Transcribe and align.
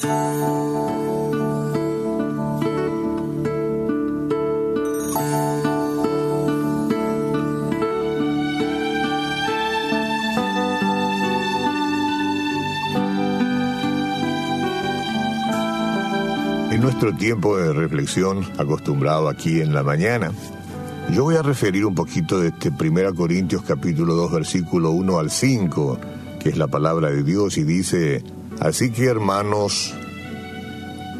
En 0.00 0.10
nuestro 16.80 17.12
tiempo 17.16 17.56
de 17.56 17.72
reflexión 17.72 18.44
acostumbrado 18.56 19.28
aquí 19.28 19.60
en 19.60 19.74
la 19.74 19.82
mañana, 19.82 20.30
yo 21.12 21.24
voy 21.24 21.34
a 21.34 21.42
referir 21.42 21.84
un 21.84 21.96
poquito 21.96 22.38
de 22.38 22.50
este 22.50 22.70
1 22.70 23.14
Corintios 23.16 23.62
capítulo 23.62 24.14
2 24.14 24.30
versículo 24.30 24.92
1 24.92 25.18
al 25.18 25.32
5, 25.32 25.98
que 26.38 26.50
es 26.50 26.56
la 26.56 26.68
palabra 26.68 27.10
de 27.10 27.24
Dios 27.24 27.58
y 27.58 27.64
dice, 27.64 28.22
así 28.60 28.90
que 28.90 29.06
hermanos, 29.06 29.94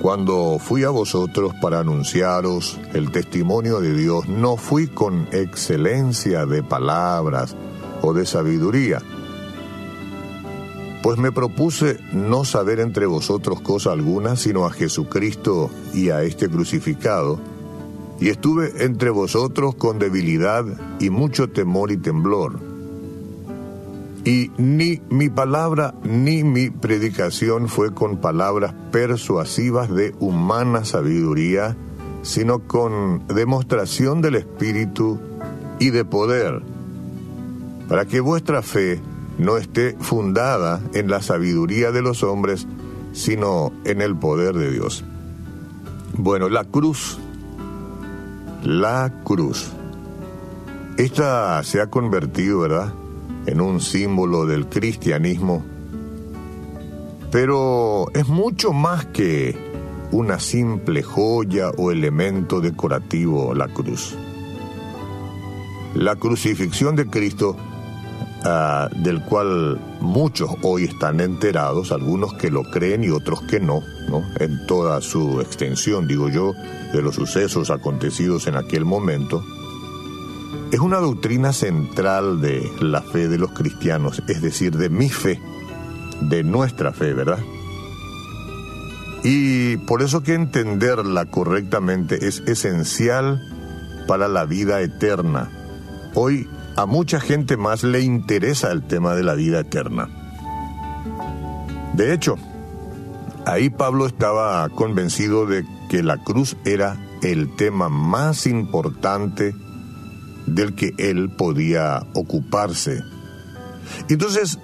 cuando 0.00 0.58
fui 0.60 0.84
a 0.84 0.90
vosotros 0.90 1.52
para 1.60 1.80
anunciaros 1.80 2.78
el 2.94 3.10
testimonio 3.10 3.80
de 3.80 3.94
Dios, 3.94 4.28
no 4.28 4.56
fui 4.56 4.86
con 4.86 5.26
excelencia 5.32 6.46
de 6.46 6.62
palabras 6.62 7.56
o 8.02 8.12
de 8.12 8.24
sabiduría, 8.24 9.02
pues 11.02 11.18
me 11.18 11.32
propuse 11.32 11.98
no 12.12 12.44
saber 12.44 12.80
entre 12.80 13.06
vosotros 13.06 13.60
cosa 13.60 13.92
alguna, 13.92 14.36
sino 14.36 14.66
a 14.66 14.70
Jesucristo 14.70 15.70
y 15.94 16.10
a 16.10 16.22
este 16.22 16.48
crucificado, 16.48 17.40
y 18.20 18.28
estuve 18.28 18.84
entre 18.84 19.10
vosotros 19.10 19.74
con 19.76 19.98
debilidad 19.98 20.64
y 21.00 21.10
mucho 21.10 21.48
temor 21.48 21.90
y 21.90 21.96
temblor. 21.96 22.67
Y 24.28 24.50
ni 24.58 25.00
mi 25.08 25.30
palabra 25.30 25.94
ni 26.02 26.44
mi 26.44 26.68
predicación 26.68 27.66
fue 27.66 27.94
con 27.94 28.18
palabras 28.18 28.74
persuasivas 28.92 29.88
de 29.88 30.14
humana 30.18 30.84
sabiduría, 30.84 31.78
sino 32.20 32.58
con 32.58 33.26
demostración 33.28 34.20
del 34.20 34.34
Espíritu 34.34 35.18
y 35.78 35.88
de 35.88 36.04
poder, 36.04 36.60
para 37.88 38.04
que 38.04 38.20
vuestra 38.20 38.60
fe 38.60 39.00
no 39.38 39.56
esté 39.56 39.96
fundada 39.98 40.82
en 40.92 41.08
la 41.08 41.22
sabiduría 41.22 41.90
de 41.90 42.02
los 42.02 42.22
hombres, 42.22 42.66
sino 43.14 43.72
en 43.86 44.02
el 44.02 44.14
poder 44.14 44.54
de 44.56 44.70
Dios. 44.70 45.06
Bueno, 46.18 46.50
la 46.50 46.64
cruz 46.64 47.18
la 48.62 49.10
cruz. 49.24 49.70
Esta 50.98 51.62
se 51.62 51.80
ha 51.80 51.88
convertido, 51.88 52.60
¿verdad?, 52.60 52.92
en 53.48 53.62
un 53.62 53.80
símbolo 53.80 54.44
del 54.44 54.66
cristianismo, 54.66 55.64
pero 57.30 58.06
es 58.12 58.28
mucho 58.28 58.74
más 58.74 59.06
que 59.06 59.56
una 60.12 60.38
simple 60.38 61.02
joya 61.02 61.70
o 61.70 61.90
elemento 61.90 62.60
decorativo 62.60 63.54
la 63.54 63.68
cruz. 63.68 64.14
La 65.94 66.16
crucifixión 66.16 66.94
de 66.94 67.06
Cristo, 67.06 67.56
ah, 68.44 68.90
del 68.96 69.22
cual 69.22 69.80
muchos 70.00 70.50
hoy 70.62 70.84
están 70.84 71.20
enterados, 71.20 71.90
algunos 71.90 72.34
que 72.34 72.50
lo 72.50 72.64
creen 72.64 73.02
y 73.02 73.08
otros 73.08 73.40
que 73.42 73.60
no, 73.60 73.82
¿no? 74.10 74.22
En 74.40 74.66
toda 74.66 75.00
su 75.00 75.40
extensión, 75.40 76.06
digo 76.06 76.28
yo, 76.28 76.52
de 76.92 77.00
los 77.00 77.14
sucesos 77.14 77.70
acontecidos 77.70 78.46
en 78.46 78.56
aquel 78.56 78.84
momento, 78.84 79.42
es 80.70 80.80
una 80.80 80.98
doctrina 80.98 81.52
central 81.52 82.40
de 82.40 82.70
la 82.80 83.00
fe 83.02 83.28
de 83.28 83.38
los 83.38 83.52
cristianos, 83.52 84.22
es 84.28 84.42
decir, 84.42 84.76
de 84.76 84.90
mi 84.90 85.08
fe, 85.08 85.40
de 86.20 86.44
nuestra 86.44 86.92
fe, 86.92 87.14
¿verdad? 87.14 87.38
Y 89.24 89.78
por 89.78 90.02
eso 90.02 90.22
que 90.22 90.34
entenderla 90.34 91.26
correctamente 91.26 92.28
es 92.28 92.40
esencial 92.46 93.40
para 94.06 94.28
la 94.28 94.44
vida 94.44 94.80
eterna. 94.80 95.50
Hoy 96.14 96.48
a 96.76 96.86
mucha 96.86 97.18
gente 97.18 97.56
más 97.56 97.82
le 97.82 98.00
interesa 98.00 98.70
el 98.70 98.82
tema 98.82 99.14
de 99.14 99.24
la 99.24 99.34
vida 99.34 99.60
eterna. 99.60 100.08
De 101.94 102.12
hecho, 102.12 102.36
ahí 103.46 103.70
Pablo 103.70 104.06
estaba 104.06 104.68
convencido 104.68 105.46
de 105.46 105.64
que 105.88 106.02
la 106.02 106.18
cruz 106.18 106.56
era 106.64 106.96
el 107.22 107.56
tema 107.56 107.88
más 107.88 108.46
importante 108.46 109.54
del 110.54 110.74
que 110.74 110.94
él 110.98 111.30
podía 111.30 112.06
ocuparse. 112.14 113.02
Entonces, 114.08 114.58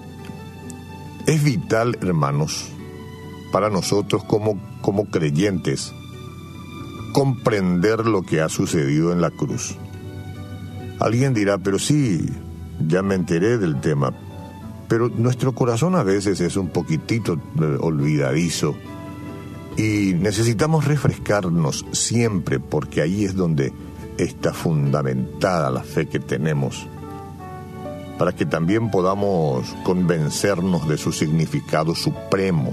es 1.26 1.42
vital, 1.42 1.98
hermanos, 2.02 2.68
para 3.52 3.70
nosotros 3.70 4.24
como, 4.24 4.60
como 4.80 5.06
creyentes, 5.06 5.92
comprender 7.12 8.06
lo 8.06 8.22
que 8.22 8.40
ha 8.40 8.48
sucedido 8.48 9.12
en 9.12 9.20
la 9.20 9.30
cruz. 9.30 9.76
Alguien 11.00 11.34
dirá, 11.34 11.58
pero 11.58 11.78
sí, 11.78 12.24
ya 12.86 13.02
me 13.02 13.14
enteré 13.14 13.58
del 13.58 13.80
tema, 13.80 14.12
pero 14.88 15.08
nuestro 15.08 15.54
corazón 15.54 15.94
a 15.94 16.02
veces 16.02 16.40
es 16.40 16.56
un 16.56 16.68
poquitito 16.68 17.34
eh, 17.34 17.76
olvidadizo 17.80 18.74
y 19.76 20.14
necesitamos 20.14 20.84
refrescarnos 20.84 21.84
siempre 21.92 22.60
porque 22.60 23.02
ahí 23.02 23.24
es 23.24 23.34
donde 23.34 23.72
está 24.18 24.52
fundamentada 24.52 25.70
la 25.70 25.82
fe 25.82 26.06
que 26.06 26.20
tenemos, 26.20 26.86
para 28.18 28.32
que 28.32 28.46
también 28.46 28.90
podamos 28.90 29.74
convencernos 29.84 30.88
de 30.88 30.98
su 30.98 31.12
significado 31.12 31.94
supremo. 31.94 32.72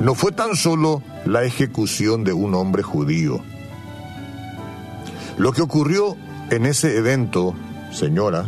No 0.00 0.14
fue 0.14 0.32
tan 0.32 0.56
solo 0.56 1.02
la 1.24 1.44
ejecución 1.44 2.24
de 2.24 2.32
un 2.32 2.54
hombre 2.54 2.82
judío. 2.82 3.40
Lo 5.38 5.52
que 5.52 5.62
ocurrió 5.62 6.16
en 6.50 6.66
ese 6.66 6.96
evento, 6.96 7.54
señora, 7.92 8.46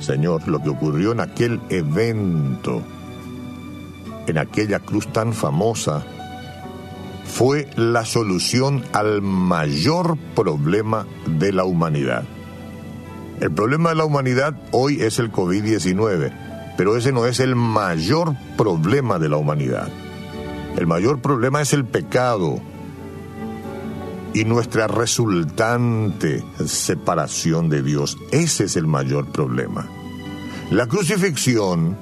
señor, 0.00 0.46
lo 0.48 0.62
que 0.62 0.70
ocurrió 0.70 1.12
en 1.12 1.20
aquel 1.20 1.60
evento, 1.70 2.82
en 4.26 4.38
aquella 4.38 4.80
cruz 4.80 5.10
tan 5.12 5.32
famosa 5.32 6.04
fue 7.24 7.68
la 7.76 8.04
solución 8.04 8.84
al 8.92 9.22
mayor 9.22 10.16
problema 10.34 11.06
de 11.26 11.52
la 11.52 11.64
humanidad. 11.64 12.24
El 13.40 13.50
problema 13.52 13.90
de 13.90 13.96
la 13.96 14.04
humanidad 14.04 14.54
hoy 14.70 15.00
es 15.00 15.18
el 15.18 15.32
COVID-19, 15.32 16.74
pero 16.76 16.96
ese 16.96 17.12
no 17.12 17.26
es 17.26 17.40
el 17.40 17.56
mayor 17.56 18.36
problema 18.56 19.18
de 19.18 19.28
la 19.28 19.36
humanidad. 19.36 19.88
El 20.76 20.86
mayor 20.86 21.20
problema 21.20 21.60
es 21.60 21.72
el 21.72 21.84
pecado 21.84 22.60
y 24.34 24.44
nuestra 24.44 24.86
resultante 24.86 26.44
separación 26.64 27.68
de 27.68 27.82
Dios. 27.82 28.16
Ese 28.30 28.64
es 28.64 28.76
el 28.76 28.86
mayor 28.86 29.30
problema. 29.30 29.88
La 30.70 30.86
crucifixión 30.86 31.96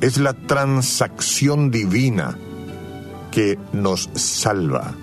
es 0.00 0.18
la 0.18 0.34
transacción 0.34 1.70
divina 1.70 2.38
que 3.36 3.58
nos 3.74 4.08
salva. 4.14 4.94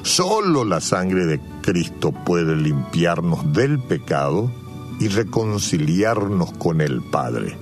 Solo 0.00 0.64
la 0.64 0.80
sangre 0.80 1.26
de 1.26 1.38
Cristo 1.60 2.10
puede 2.10 2.56
limpiarnos 2.56 3.52
del 3.52 3.78
pecado 3.78 4.50
y 4.98 5.08
reconciliarnos 5.08 6.52
con 6.52 6.80
el 6.80 7.02
Padre. 7.02 7.58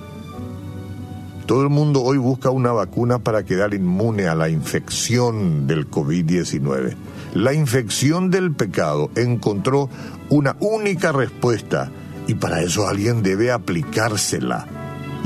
Todo 1.45 1.63
el 1.63 1.69
mundo 1.69 2.01
hoy 2.01 2.17
busca 2.17 2.49
una 2.49 2.71
vacuna 2.71 3.19
para 3.19 3.43
quedar 3.43 3.73
inmune 3.73 4.27
a 4.27 4.35
la 4.35 4.47
infección 4.47 5.67
del 5.67 5.91
COVID-19. 5.91 6.95
La 7.33 7.53
infección 7.53 8.31
del 8.31 8.53
pecado 8.53 9.11
encontró 9.17 9.89
una 10.29 10.55
única 10.61 11.11
respuesta 11.11 11.91
y 12.25 12.35
para 12.35 12.61
eso 12.61 12.87
alguien 12.87 13.21
debe 13.21 13.51
aplicársela 13.51 14.65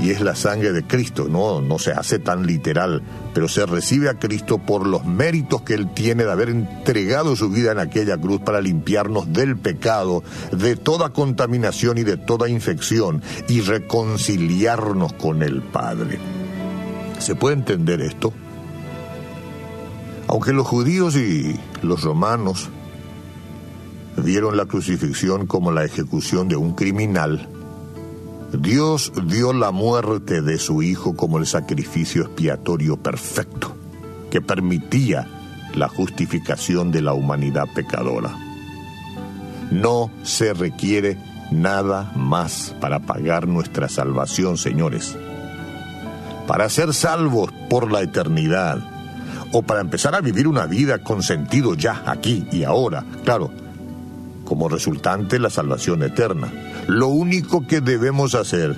y 0.02 0.12
es 0.12 0.22
la 0.22 0.36
sangre 0.36 0.72
de 0.72 0.84
Cristo. 0.84 1.28
No, 1.30 1.62
no 1.62 1.80
se 1.80 1.92
hace 1.92 2.20
tan 2.20 2.46
literal, 2.46 3.02
pero 3.34 3.48
se 3.48 3.66
recibe 3.66 4.10
a 4.10 4.20
Cristo 4.20 4.58
por 4.58 4.88
los 4.88 5.06
méritos 5.06 5.62
que 5.62 5.74
Él 5.74 5.94
tiene 5.94 6.24
de 6.24 6.32
haber 6.32 6.50
entregado 6.50 7.36
su 7.36 7.50
vida 7.50 7.72
en 7.72 7.80
aquella 7.80 8.18
cruz 8.18 8.42
para 8.42 8.62
limpiarnos 8.62 9.32
del 9.32 9.58
pecado, 9.58 10.24
de 10.52 10.76
toda 10.76 11.10
contaminación 11.10 11.98
y 11.98 12.04
de 12.04 12.18
toda 12.18 12.50
infección 12.50 13.22
y 13.48 13.62
reconciliarnos 13.62 15.14
con 15.14 15.44
el 15.44 15.62
Padre. 15.62 16.20
¿Se 17.20 17.36
puede 17.36 17.56
entender 17.56 18.02
esto? 18.02 18.34
Aunque 20.28 20.54
los 20.54 20.68
judíos 20.68 21.16
y 21.16 21.60
los 21.82 22.04
romanos 22.04 22.70
vieron 24.18 24.58
la 24.58 24.66
crucifixión 24.66 25.48
como 25.48 25.72
la 25.72 25.86
ejecución 25.86 26.48
de 26.48 26.56
un 26.56 26.76
criminal, 26.76 27.50
Dios 28.52 29.12
dio 29.28 29.54
la 29.54 29.72
muerte 29.72 30.42
de 30.42 30.58
su 30.58 30.82
Hijo 30.82 31.16
como 31.16 31.38
el 31.38 31.46
sacrificio 31.46 32.24
expiatorio 32.24 32.98
perfecto, 32.98 33.76
que 34.32 34.42
permitía 34.42 35.28
la 35.76 35.88
justificación 35.88 36.92
de 36.92 37.02
la 37.02 37.14
humanidad 37.14 37.68
pecadora. 37.76 38.36
No 39.70 40.10
se 40.24 40.54
requiere 40.54 41.18
nada 41.52 42.12
más 42.16 42.76
para 42.80 43.00
pagar 43.00 43.48
nuestra 43.48 43.88
salvación, 43.88 44.58
señores. 44.58 45.16
para 46.50 46.68
ser 46.68 46.96
salvos 46.96 47.52
por 47.70 47.92
la 47.92 48.02
eternidad 48.02 48.80
o 49.52 49.62
para 49.62 49.82
empezar 49.82 50.16
a 50.16 50.22
vivir 50.22 50.48
una 50.48 50.66
vida 50.66 51.04
con 51.04 51.22
sentido 51.22 51.76
ya, 51.76 52.02
aquí 52.08 52.48
y 52.52 52.64
ahora, 52.64 53.06
claro, 53.24 53.52
como 54.46 54.68
resultante 54.68 55.38
la 55.38 55.52
salvación 55.52 56.02
eterna. 56.02 56.52
Lo 56.90 57.08
único 57.10 57.68
que 57.68 57.82
debemos 57.82 58.34
hacer 58.34 58.76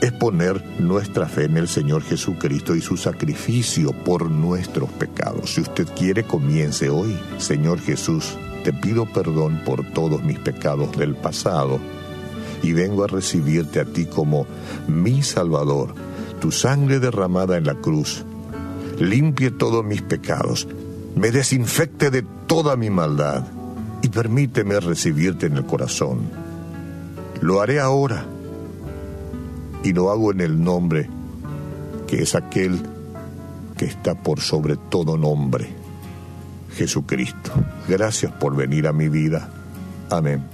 es 0.00 0.10
poner 0.10 0.60
nuestra 0.80 1.28
fe 1.28 1.44
en 1.44 1.56
el 1.56 1.68
Señor 1.68 2.02
Jesucristo 2.02 2.74
y 2.74 2.80
su 2.80 2.96
sacrificio 2.96 3.92
por 3.92 4.28
nuestros 4.28 4.90
pecados. 4.90 5.54
Si 5.54 5.60
usted 5.60 5.86
quiere, 5.96 6.24
comience 6.24 6.90
hoy. 6.90 7.16
Señor 7.38 7.78
Jesús, 7.78 8.36
te 8.64 8.72
pido 8.72 9.06
perdón 9.06 9.60
por 9.64 9.88
todos 9.92 10.24
mis 10.24 10.40
pecados 10.40 10.98
del 10.98 11.14
pasado 11.14 11.78
y 12.60 12.72
vengo 12.72 13.04
a 13.04 13.06
recibirte 13.06 13.78
a 13.78 13.84
ti 13.84 14.06
como 14.06 14.44
mi 14.88 15.22
Salvador. 15.22 15.94
Tu 16.40 16.50
sangre 16.50 16.98
derramada 16.98 17.56
en 17.56 17.66
la 17.66 17.76
cruz 17.76 18.24
limpie 18.98 19.52
todos 19.52 19.84
mis 19.84 20.02
pecados, 20.02 20.66
me 21.14 21.30
desinfecte 21.30 22.10
de 22.10 22.24
toda 22.48 22.74
mi 22.74 22.90
maldad 22.90 23.44
y 24.02 24.08
permíteme 24.08 24.80
recibirte 24.80 25.46
en 25.46 25.58
el 25.58 25.66
corazón. 25.66 26.41
Lo 27.42 27.60
haré 27.60 27.80
ahora 27.80 28.24
y 29.82 29.92
lo 29.92 30.10
hago 30.10 30.30
en 30.30 30.40
el 30.40 30.62
nombre 30.62 31.10
que 32.06 32.22
es 32.22 32.36
aquel 32.36 32.80
que 33.76 33.84
está 33.84 34.14
por 34.14 34.40
sobre 34.40 34.76
todo 34.76 35.18
nombre, 35.18 35.68
Jesucristo. 36.76 37.50
Gracias 37.88 38.30
por 38.30 38.54
venir 38.54 38.86
a 38.86 38.92
mi 38.92 39.08
vida. 39.08 39.48
Amén. 40.08 40.51